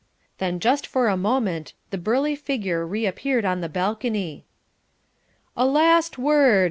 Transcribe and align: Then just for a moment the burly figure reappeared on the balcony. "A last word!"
Then 0.39 0.59
just 0.59 0.87
for 0.87 1.07
a 1.09 1.15
moment 1.15 1.73
the 1.91 1.97
burly 1.99 2.35
figure 2.35 2.87
reappeared 2.87 3.45
on 3.45 3.61
the 3.61 3.69
balcony. 3.69 4.45
"A 5.55 5.63
last 5.63 6.17
word!" 6.17 6.59